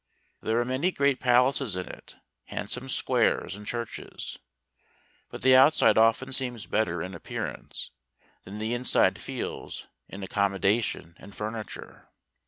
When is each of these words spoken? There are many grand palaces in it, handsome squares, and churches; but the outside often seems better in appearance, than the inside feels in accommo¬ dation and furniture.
There 0.41 0.59
are 0.59 0.65
many 0.65 0.91
grand 0.91 1.19
palaces 1.19 1.75
in 1.77 1.87
it, 1.87 2.15
handsome 2.45 2.89
squares, 2.89 3.53
and 3.55 3.67
churches; 3.67 4.39
but 5.29 5.43
the 5.43 5.55
outside 5.55 5.95
often 5.95 6.33
seems 6.33 6.65
better 6.65 7.03
in 7.03 7.13
appearance, 7.13 7.91
than 8.43 8.57
the 8.57 8.73
inside 8.73 9.19
feels 9.19 9.85
in 10.09 10.21
accommo¬ 10.21 10.57
dation 10.59 11.13
and 11.17 11.35
furniture. 11.35 12.09